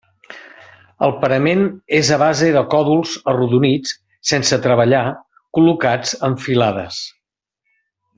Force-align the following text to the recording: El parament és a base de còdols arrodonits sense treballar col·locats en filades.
El 1.07 1.11
parament 1.23 1.61
és 1.97 2.09
a 2.15 2.17
base 2.23 2.47
de 2.55 2.63
còdols 2.71 3.13
arrodonits 3.33 3.93
sense 4.33 4.59
treballar 4.67 5.03
col·locats 5.59 6.17
en 6.31 6.39
filades. 6.47 6.99